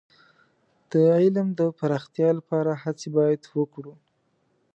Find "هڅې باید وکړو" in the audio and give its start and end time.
2.83-3.93